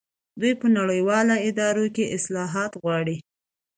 [0.39, 3.17] دوی په نړیوالو ادارو کې اصلاحات غواړي.